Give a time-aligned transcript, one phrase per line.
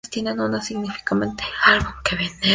[0.09, 2.49] Tiene un insignificante álbum que vender.